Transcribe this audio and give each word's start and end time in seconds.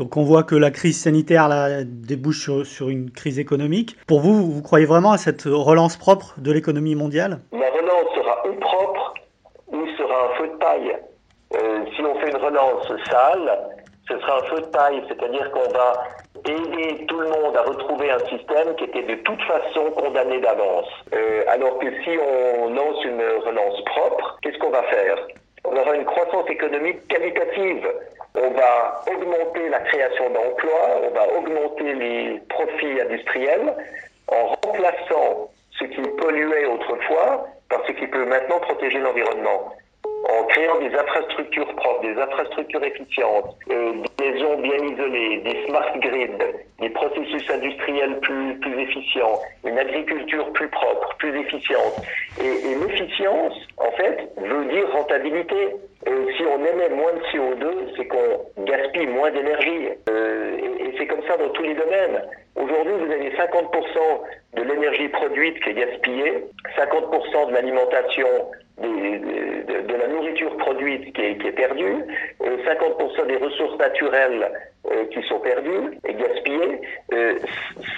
Donc 0.00 0.16
on 0.16 0.22
voit 0.22 0.44
que 0.44 0.54
la 0.54 0.70
crise 0.70 0.98
sanitaire 0.98 1.46
là, 1.46 1.84
débouche 1.84 2.48
sur, 2.64 2.88
une 2.88 3.10
crise 3.10 3.38
économique. 3.38 3.98
Pour 4.06 4.20
vous, 4.20 4.50
vous 4.50 4.62
croyez 4.62 4.86
vraiment 4.86 5.12
à 5.12 5.18
cette 5.18 5.42
relance 5.42 5.98
propre 5.98 6.36
de 6.38 6.50
l'économie 6.50 6.94
mondiale? 6.94 7.40
La 7.52 7.68
relance 7.68 8.08
sera 8.14 8.48
ou 8.48 8.54
propre 8.60 9.12
ou 9.70 9.86
sera 9.98 10.24
un 10.24 10.38
feu 10.38 10.48
de 10.48 10.56
paille. 10.56 10.96
Euh, 11.54 11.84
si 11.94 12.00
on 12.00 12.14
fait 12.18 12.30
une 12.30 12.42
relance 12.42 12.86
sale, 13.10 13.58
ce 14.08 14.18
sera 14.20 14.38
un 14.38 14.44
feu 14.44 14.62
de 14.62 14.68
paille, 14.68 15.02
c'est-à-dire 15.06 15.50
qu'on 15.50 15.70
va 15.70 15.92
aider 16.46 17.04
tout 17.04 17.20
le 17.20 17.28
monde 17.28 17.54
à 17.54 17.62
retrouver 17.64 18.10
un 18.10 18.20
système 18.20 18.74
qui 18.78 18.84
était 18.84 19.02
de 19.02 19.16
toute 19.16 19.42
façon 19.42 19.90
condamné 19.98 20.40
d'avance. 20.40 20.88
Euh, 21.12 21.44
alors 21.46 21.78
que 21.78 21.88
si 22.04 22.16
on 22.16 22.70
lance 22.70 23.04
une 23.04 23.20
relance 23.44 23.84
propre, 23.84 24.38
qu'est-ce 24.40 24.56
qu'on 24.60 24.70
va 24.70 24.82
faire? 24.84 25.18
On 25.64 25.76
aura 25.76 25.94
une 25.94 26.06
croissance 26.06 26.48
économique 26.48 27.06
qualitative. 27.08 27.86
On 28.42 28.50
va 28.50 29.02
augmenter 29.12 29.68
la 29.68 29.80
création 29.80 30.30
d'emplois, 30.30 31.02
on 31.04 31.10
va 31.10 31.38
augmenter 31.38 31.92
les 31.94 32.40
profits 32.48 33.00
industriels 33.00 33.74
en 34.28 34.46
remplaçant 34.64 35.50
ce 35.78 35.84
qui 35.84 36.00
polluait 36.18 36.64
autrefois 36.66 37.46
par 37.68 37.84
ce 37.86 37.92
qui 37.92 38.06
peut 38.06 38.24
maintenant 38.24 38.58
protéger 38.60 38.98
l'environnement 38.98 39.74
en 40.28 40.44
créant 40.44 40.78
des 40.78 40.94
infrastructures 40.94 41.74
propres, 41.76 42.02
des 42.02 42.20
infrastructures 42.20 42.84
efficientes, 42.84 43.56
euh, 43.70 43.92
des 44.18 44.32
maisons 44.32 44.58
bien 44.58 44.76
isolées, 44.76 45.38
des 45.38 45.66
smart 45.66 45.98
grids, 45.98 46.28
des 46.78 46.90
processus 46.90 47.50
industriels 47.50 48.20
plus, 48.20 48.58
plus 48.60 48.82
efficients, 48.82 49.40
une 49.64 49.78
agriculture 49.78 50.52
plus 50.52 50.68
propre, 50.68 51.16
plus 51.18 51.38
efficiente. 51.40 52.02
Et, 52.40 52.70
et 52.70 52.74
l'efficience, 52.74 53.54
en 53.78 53.90
fait, 53.92 54.30
veut 54.36 54.64
dire 54.66 54.90
rentabilité. 54.92 55.76
Euh, 56.08 56.26
si 56.36 56.42
on 56.44 56.64
émet 56.64 56.88
moins 56.90 57.12
de 57.12 57.20
CO2, 57.30 57.94
c'est 57.96 58.06
qu'on 58.06 58.64
gaspille 58.64 59.06
moins 59.06 59.30
d'énergie. 59.30 59.88
Euh, 60.08 60.56
et, 60.58 60.84
et 60.84 60.94
c'est 60.98 61.06
comme 61.06 61.22
ça 61.28 61.36
dans 61.36 61.50
tous 61.50 61.62
les 61.62 61.74
domaines. 61.74 62.22
Aujourd'hui, 62.56 62.94
vous 62.94 63.12
avez 63.12 63.30
50% 63.30 63.40
de 64.56 64.62
l'énergie 64.62 65.08
produite 65.08 65.62
qui 65.62 65.70
est 65.70 65.74
gaspillée, 65.74 66.44
50% 66.76 67.48
de 67.48 67.52
l'alimentation 67.52 68.28
de, 68.80 69.96
la 69.96 70.08
nourriture 70.08 70.56
produite 70.56 71.12
qui 71.14 71.20
est, 71.20 71.38
qui 71.38 71.48
est 71.48 71.52
perdue, 71.52 72.04
euh, 72.42 72.56
50% 72.64 73.26
des 73.26 73.36
ressources 73.36 73.78
naturelles 73.78 74.50
euh, 74.90 75.04
qui 75.12 75.22
sont 75.28 75.38
perdues 75.40 75.98
et 76.08 76.14
gaspillées, 76.14 76.80
euh, 77.12 77.38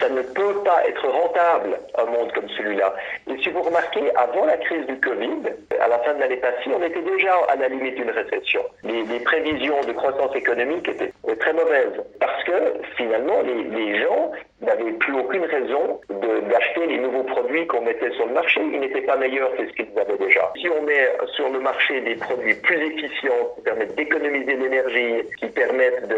ça 0.00 0.08
ne 0.08 0.22
peut 0.22 0.62
pas 0.64 0.82
être 0.88 1.06
rentable 1.06 1.78
un 1.98 2.04
monde 2.06 2.32
comme 2.32 2.48
celui-là. 2.48 2.94
Et 3.28 3.36
si 3.42 3.50
vous 3.50 3.60
remarquez, 3.60 4.10
avant 4.16 4.46
la 4.46 4.56
crise 4.56 4.86
du 4.86 4.98
Covid, 4.98 5.42
à 5.78 5.88
la 5.88 5.98
fin 5.98 6.14
de 6.14 6.20
l'année 6.20 6.38
passée, 6.38 6.70
on 6.74 6.82
était 6.82 7.02
déjà 7.02 7.34
à 7.48 7.56
la 7.56 7.68
limite 7.68 7.96
d'une 7.96 8.10
récession. 8.10 8.62
Les, 8.82 9.20
prévisions 9.20 9.80
de 9.86 9.92
croissance 9.92 10.34
économique 10.34 10.88
étaient 10.88 11.12
très 11.40 11.52
mauvaises 11.52 12.00
parce 12.20 12.44
que 12.44 12.52
finalement, 12.96 13.42
les, 13.42 14.00
gens 14.00 14.30
n'avaient 14.60 14.92
plus 14.92 15.14
aucune 15.14 15.44
raison 15.44 16.00
d'acheter 16.08 16.86
les 16.86 16.98
nouveaux 16.98 17.24
produits 17.24 17.66
qu'on 17.66 17.80
mettait 17.80 18.10
sur 18.12 18.26
le 18.26 18.34
marché. 18.34 18.60
Ils 18.60 18.80
n'étaient 18.80 19.02
pas 19.02 19.16
meilleurs 19.16 19.54
que 19.56 19.66
ce 19.66 19.72
qu'ils 19.72 19.98
avaient 19.98 20.18
déjà. 20.18 20.52
Si 20.56 20.68
on 20.68 20.82
met 20.82 21.08
sur 21.34 21.48
le 21.48 21.60
marché 21.60 22.00
des 22.02 22.14
produits 22.16 22.54
plus 22.54 22.76
efficients, 22.76 23.54
qui 23.56 23.62
permettent 23.62 23.94
d'économiser 23.94 24.54
l'énergie, 24.54 25.22
qui 25.38 25.46
permettent 25.46 26.08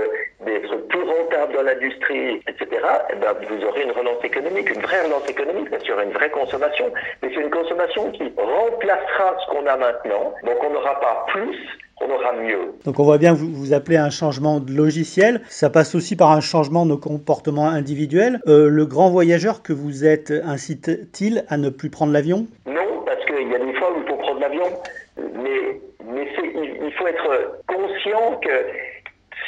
d'être 0.44 0.88
plus 0.88 1.02
rentables 1.02 1.54
dans 1.54 1.62
l'industrie, 1.62 2.42
etc., 2.48 2.66
eh 3.10 3.16
ben, 3.16 3.34
vous 3.48 3.64
aurez 3.64 3.82
une 3.82 3.92
relance 3.92 4.25
économique, 4.25 4.70
une 4.75 4.82
vraie 4.82 5.02
relance 5.02 5.28
économique, 5.28 5.70
bien 5.70 5.80
sûr, 5.80 6.00
une 6.00 6.12
vraie 6.12 6.30
consommation. 6.30 6.92
Mais 7.22 7.30
c'est 7.34 7.41
une 7.41 7.50
consommation 7.50 8.10
qui 8.10 8.32
remplacera 8.36 9.36
ce 9.41 9.50
qu'on 9.50 9.66
a 9.66 9.76
maintenant. 9.76 10.34
Donc 10.44 10.62
on 10.64 10.70
n'aura 10.70 10.98
pas 11.00 11.26
plus, 11.28 11.56
on 12.04 12.10
aura 12.10 12.32
mieux. 12.32 12.72
Donc 12.84 12.98
on 12.98 13.04
voit 13.04 13.18
bien 13.18 13.34
que 13.34 13.38
vous, 13.38 13.52
vous 13.52 13.72
appelez 13.72 13.96
un 13.96 14.10
changement 14.10 14.60
de 14.60 14.72
logiciel. 14.72 15.40
Ça 15.48 15.70
passe 15.70 15.94
aussi 15.94 16.16
par 16.16 16.30
un 16.30 16.40
changement 16.40 16.84
de 16.84 16.90
nos 16.90 16.98
comportements 16.98 17.68
individuels. 17.68 18.40
Euh, 18.46 18.68
le 18.68 18.86
grand 18.86 19.10
voyageur 19.10 19.62
que 19.62 19.72
vous 19.72 20.04
êtes 20.04 20.32
incite-t-il 20.44 21.44
à 21.48 21.56
ne 21.56 21.70
plus 21.70 21.90
prendre 21.90 22.12
l'avion? 22.12 22.46
Non, 22.66 23.02
parce 23.06 23.24
qu'il 23.26 23.48
y 23.50 23.54
a 23.54 23.58
des 23.58 23.74
fois 23.74 23.92
où 23.96 24.00
il 24.02 24.08
faut 24.08 24.16
prendre 24.16 24.40
l'avion. 24.40 24.64
Mais, 25.16 25.80
mais 26.04 26.26
il, 26.42 26.86
il 26.86 26.92
faut 26.92 27.06
être 27.06 27.60
conscient 27.66 28.40
que 28.40 28.50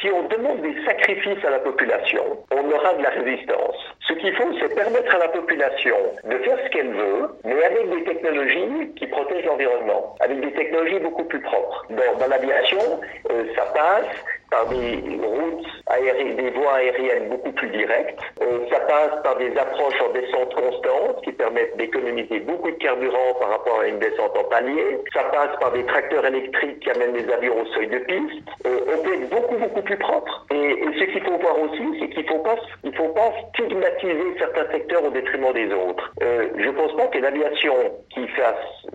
si 0.00 0.08
on 0.10 0.28
demande 0.28 0.60
des 0.60 0.74
sacrifices 0.84 1.44
à 1.44 1.50
la 1.50 1.60
population, 1.60 2.22
on 2.52 2.70
aura 2.70 2.94
de 2.94 3.02
la 3.02 3.10
résistance. 3.10 3.73
Ce 4.06 4.12
qu'il 4.12 4.34
faut, 4.36 4.52
c'est 4.60 4.74
permettre 4.74 5.14
à 5.14 5.18
la 5.18 5.28
population 5.28 5.96
de 6.24 6.36
faire 6.38 6.58
ce 6.62 6.68
qu'elle 6.70 6.92
veut, 6.92 7.28
mais 7.44 7.64
avec 7.64 7.88
des 7.88 8.04
technologies 8.04 8.92
qui 8.96 9.06
protègent 9.06 9.46
l'environnement, 9.46 10.14
avec 10.20 10.40
des 10.40 10.52
technologies 10.52 10.98
beaucoup 10.98 11.24
plus 11.24 11.40
propres. 11.40 11.86
Dans, 11.88 12.18
dans 12.18 12.26
l'aviation, 12.28 13.00
euh, 13.30 13.44
ça 13.56 13.62
passe 13.74 14.06
par 14.54 14.66
des 14.66 15.02
routes 15.20 15.66
aériennes, 15.86 16.36
des 16.36 16.50
voies 16.50 16.74
aériennes 16.74 17.28
beaucoup 17.28 17.50
plus 17.52 17.68
directes. 17.70 18.20
Euh, 18.40 18.58
ça 18.70 18.80
passe 18.80 19.22
par 19.24 19.36
des 19.36 19.50
approches 19.56 20.00
en 20.00 20.12
descente 20.12 20.54
constante 20.54 21.24
qui 21.24 21.32
permettent 21.32 21.76
d'économiser 21.76 22.38
beaucoup 22.40 22.70
de 22.70 22.76
carburant 22.76 23.34
par 23.40 23.50
rapport 23.50 23.80
à 23.80 23.88
une 23.88 23.98
descente 23.98 24.36
en 24.38 24.44
palier. 24.44 25.00
Ça 25.12 25.24
passe 25.24 25.58
par 25.60 25.72
des 25.72 25.84
tracteurs 25.86 26.24
électriques 26.24 26.78
qui 26.80 26.90
amènent 26.90 27.16
les 27.16 27.28
avions 27.32 27.60
au 27.60 27.66
seuil 27.74 27.88
de 27.88 27.98
piste. 27.98 28.48
Euh, 28.66 28.78
on 28.94 29.02
peut 29.02 29.14
être 29.14 29.28
beaucoup 29.28 29.56
beaucoup 29.56 29.82
plus 29.82 29.98
propre. 29.98 30.46
Et, 30.52 30.74
ce 30.98 31.04
qu'il 31.10 31.22
faut 31.24 31.38
voir 31.38 31.58
aussi, 31.60 31.98
c'est 31.98 32.08
qu'il 32.10 32.28
faut 32.28 32.38
pas, 32.38 32.56
il 32.84 32.94
faut 32.94 33.08
pas 33.08 33.32
stigmatiser 33.52 34.38
certains 34.38 34.70
secteurs 34.70 35.04
au 35.04 35.10
détriment 35.10 35.52
des 35.52 35.72
autres. 35.72 36.12
Euh, 36.22 36.46
je 36.56 36.70
pense 36.70 36.94
pas 36.96 37.08
que 37.08 37.18
l'aviation 37.18 37.74
qui 38.10 38.28
fait, 38.28 38.44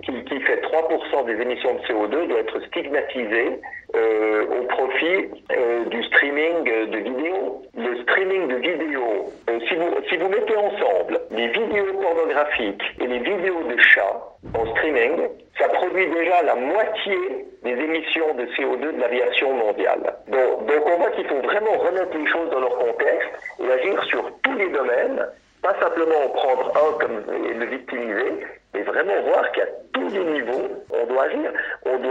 qui 0.04 0.40
fait 0.40 0.62
3% 0.62 1.26
des 1.26 1.42
émissions 1.42 1.76
de 1.76 1.80
CO2 1.82 2.28
doit 2.28 2.40
être 2.40 2.62
stigmatisée 2.68 3.60
euh, 3.96 4.46
au 4.46 4.64
profit 4.66 5.26
euh, 5.52 5.86
du 5.86 6.04
streaming 6.04 6.64
de 6.64 6.98
vidéos. 6.98 7.62
Le 7.76 8.02
streaming 8.04 8.48
de 8.48 8.56
vidéos, 8.56 9.32
euh, 9.50 9.60
si, 9.68 9.76
vous, 9.76 9.90
si 10.10 10.18
vous 10.18 10.28
mettez 10.28 10.56
ensemble 10.56 11.20
les 11.32 11.48
vidéos 11.48 11.94
pornographiques 12.02 12.84
et 13.00 13.08
les 13.08 13.20
vidéos 13.20 13.64
de 13.64 13.78
chats 13.78 14.22
en 14.54 14.66
streaming, 14.76 15.30
ça 15.58 15.68
produit 15.70 16.08
déjà 16.08 16.44
la 16.44 16.56
moitié 16.56 17.18
des 17.64 17.72
émissions 17.72 18.34
de 18.36 18.46
CO2 18.46 18.96
de 18.96 19.02
l'aviation 19.02 19.54
mondiale 19.54 20.14
donc 20.70 20.86
on 20.86 20.98
voit 20.98 21.12
qu'il 21.12 21.26
faut 21.28 21.42
vraiment 21.42 21.78
remettre 21.78 22.18
les 22.18 22.28
choses 22.28 22.50
dans 22.52 22.60
leur 22.60 22.78
contexte 22.78 23.30
et 23.60 23.72
agir 23.72 24.04
sur 24.06 24.24
tous 24.44 24.54
les 24.54 24.70
domaines, 24.70 25.26
pas 25.62 25.76
simplement 25.80 26.26
en 26.26 26.30
prendre 26.30 26.72
un 26.78 26.98
comme 27.00 27.46
et 27.50 27.54
le 27.54 27.66
victimiser, 27.66 28.46
mais 28.74 28.82
vraiment 28.84 29.22
voir 29.24 29.52
qu'à 29.52 29.66
tous 29.94 30.10
les 30.10 30.24
niveaux, 30.24 30.70
on 30.92 31.06
doit 31.08 31.24
agir. 31.24 31.52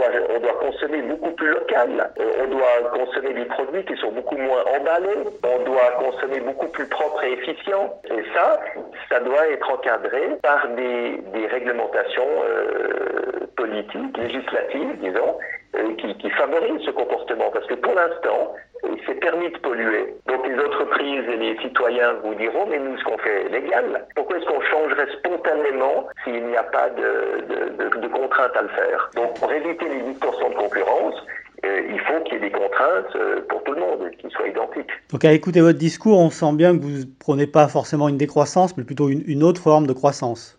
On 0.09 0.17
doit, 0.17 0.27
on 0.35 0.39
doit 0.39 0.59
consommer 0.59 1.01
beaucoup 1.03 1.31
plus 1.31 1.49
local. 1.49 2.11
On 2.17 2.47
doit 2.47 2.89
consommer 2.93 3.33
des 3.33 3.45
produits 3.45 3.85
qui 3.85 3.95
sont 3.97 4.11
beaucoup 4.11 4.37
moins 4.37 4.63
emballés. 4.77 5.23
On 5.43 5.63
doit 5.63 5.91
consommer 5.99 6.39
beaucoup 6.39 6.67
plus 6.67 6.87
propre 6.87 7.23
et 7.23 7.33
efficient. 7.33 7.93
Et 8.05 8.23
ça, 8.33 8.59
ça 9.09 9.19
doit 9.19 9.47
être 9.49 9.69
encadré 9.71 10.21
par 10.41 10.67
des, 10.69 11.19
réglementations 11.47 12.27
euh, 12.43 13.47
politiques, 13.55 14.17
législatives, 14.17 14.99
disons, 15.01 15.37
euh, 15.75 15.95
qui, 15.97 16.15
qui 16.17 16.29
favorisent 16.31 16.85
ce 16.85 16.91
comportement. 16.91 17.49
Parce 17.51 17.65
que 17.65 17.75
pour 17.75 17.93
l'instant, 17.93 18.53
il 18.83 19.05
s'est 19.05 19.19
permis 19.19 19.49
de 19.49 19.57
polluer. 19.57 20.15
Les 20.49 20.65
entreprises 20.65 21.25
et 21.31 21.37
les 21.37 21.57
citoyens 21.61 22.13
vous 22.23 22.33
diront, 22.33 22.65
mais 22.67 22.79
nous, 22.79 22.97
ce 22.97 23.03
qu'on 23.03 23.17
fait 23.19 23.45
est 23.45 23.49
légal. 23.49 24.07
Pourquoi 24.15 24.37
est-ce 24.37 24.45
qu'on 24.45 24.61
changerait 24.61 25.07
spontanément 25.19 26.07
s'il 26.23 26.43
n'y 26.43 26.57
a 26.57 26.63
pas 26.63 26.89
de, 26.89 27.99
de, 28.01 28.07
contraintes 28.07 28.55
à 28.57 28.63
le 28.63 28.69
faire? 28.69 29.11
Donc 29.15 29.39
pour 29.39 29.51
éviter 29.51 29.85
les 29.85 30.13
10% 30.13 30.49
de 30.49 30.55
concurrence, 30.55 31.15
euh, 31.65 31.81
il 31.87 31.99
faut 31.99 32.19
qu'il 32.23 32.33
y 32.33 32.37
ait 32.37 32.49
des 32.49 32.51
contraintes 32.51 33.15
euh, 33.15 33.41
pour 33.47 33.63
tout 33.63 33.73
le 33.73 33.81
monde, 33.81 34.09
qui 34.17 34.27
soient 34.31 34.47
identiques. 34.47 34.89
Donc 35.11 35.23
à 35.23 35.33
écouter 35.33 35.61
votre 35.61 35.77
discours, 35.77 36.17
on 36.17 36.31
sent 36.31 36.53
bien 36.53 36.75
que 36.75 36.81
vous 36.81 36.89
ne 36.89 37.03
prenez 37.19 37.45
pas 37.45 37.67
forcément 37.67 38.09
une 38.09 38.17
décroissance, 38.17 38.75
mais 38.75 38.83
plutôt 38.83 39.09
une 39.09 39.43
autre 39.43 39.61
forme 39.61 39.85
de 39.85 39.93
croissance. 39.93 40.58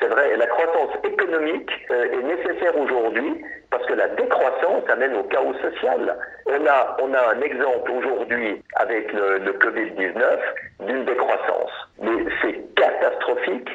C'est 0.00 0.08
vrai, 0.08 0.36
la 0.36 0.46
croissance 0.46 0.96
économique 1.04 1.70
euh, 1.90 2.04
est 2.04 2.22
nécessaire 2.22 2.78
aujourd'hui 2.78 3.44
parce 3.70 3.84
que 3.86 3.94
la 3.94 4.08
décroissance 4.08 4.88
amène 4.88 5.14
au 5.16 5.24
chaos 5.24 5.54
social. 5.60 6.16
On 6.46 6.66
a, 6.66 6.96
on 7.02 7.12
a 7.12 7.34
un 7.34 7.40
exemple 7.42 7.90
aujourd'hui 7.90 8.62
avec 8.76 9.12
le, 9.12 9.52
Covid-19 9.52 10.38
d'une 10.86 11.04
décroissance. 11.04 11.70
Mais 12.00 12.24
c'est 12.40 12.74
catastrophique 12.76 13.68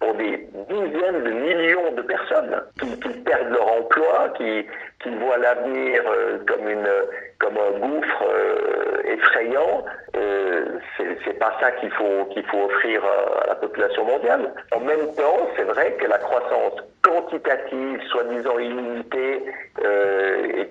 pour 0.00 0.14
des 0.14 0.48
dizaines 0.68 1.24
de 1.24 1.30
millions 1.30 1.92
de 1.92 2.02
personnes 2.02 2.62
qui, 2.80 2.86
perdent 3.24 3.50
leur 3.50 3.72
emploi, 3.72 4.32
qui, 4.36 4.66
voient 5.20 5.38
l'avenir 5.38 6.02
euh, 6.06 6.38
comme, 6.46 6.68
comme 7.38 7.56
un 7.56 7.78
gouffre 7.78 8.24
euh, 10.16 10.78
c'est 10.96 11.38
pas 11.38 11.54
ça 11.60 11.72
qu'il 11.72 11.90
faut, 11.90 12.24
qu'il 12.32 12.44
faut 12.44 12.64
offrir 12.64 13.02
à, 13.04 13.46
la 13.48 13.54
population 13.54 14.04
mondiale. 14.04 14.52
En 14.74 14.80
même 14.80 15.14
temps, 15.14 15.48
c'est 15.56 15.64
vrai 15.64 15.92
que 16.00 16.06
la 16.06 16.18
croissance 16.18 16.74
quantitative, 17.02 18.00
soi-disant 18.10 18.58
illimitée, 18.58 19.44
euh, 19.84 20.64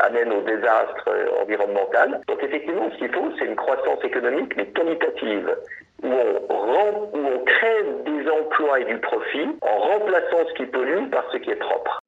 amène 0.00 0.32
au 0.32 0.42
désastre 0.42 1.08
environnemental. 1.40 2.20
Donc 2.28 2.42
effectivement, 2.42 2.90
ce 2.92 2.98
qu'il 2.98 3.12
faut, 3.12 3.30
c'est 3.38 3.46
une 3.46 3.56
croissance 3.56 4.02
économique, 4.04 4.54
mais 4.56 4.66
qualitative 4.66 5.56
où 6.02 6.08
on, 6.08 7.10
où 7.12 7.26
on 7.26 7.44
crée 7.44 7.84
des 8.04 8.30
emplois 8.30 8.80
et 8.80 8.84
du 8.84 8.98
profit 8.98 9.48
en 9.62 9.78
remplaçant 9.78 10.48
ce 10.48 10.54
qui 10.54 10.66
pollue 10.66 11.08
par 11.10 11.24
ce 11.32 11.38
qui 11.38 11.50
est 11.50 11.56
propre. 11.56 12.00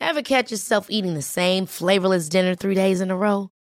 Ever 0.00 0.22
catch 0.22 0.50
yourself 0.50 0.88
eating 0.90 1.14
the 1.14 1.22
same 1.22 1.64
flavorless 1.64 2.28
dinner 2.28 2.54
three 2.54 2.74
days 2.74 3.00
in 3.00 3.10
a 3.10 3.16
row? 3.16 3.48